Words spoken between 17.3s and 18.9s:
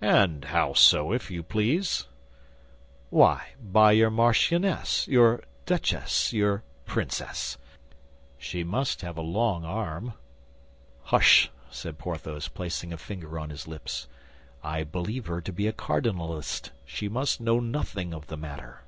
know nothing of the matter."